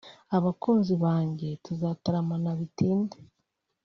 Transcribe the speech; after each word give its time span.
abakunzi 0.37 0.93
banjye 1.03 1.49
tuzataramana 1.65 2.49
bitinde 2.59 3.17